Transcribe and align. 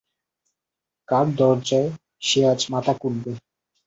কার 1.07 1.27
দরজায় 1.37 1.89
সে 2.21 2.39
আজ 2.51 2.61
মাথা 2.73 2.93
কুটবে? 3.01 3.31